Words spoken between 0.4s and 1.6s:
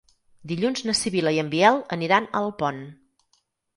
Dilluns na Sibil·la i en